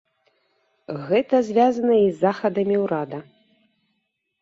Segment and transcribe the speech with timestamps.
[1.09, 3.19] Гэта звязана і з захадамі ўрада.